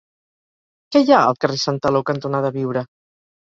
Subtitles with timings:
[0.95, 2.85] Què hi ha al carrer Santaló cantonada Biure?